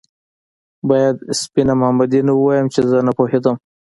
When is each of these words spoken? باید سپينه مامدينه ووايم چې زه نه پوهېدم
باید 0.89 1.15
سپينه 1.39 1.73
مامدينه 1.81 2.31
ووايم 2.35 2.67
چې 2.73 2.81
زه 2.89 2.97
نه 3.07 3.11
پوهېدم 3.17 3.55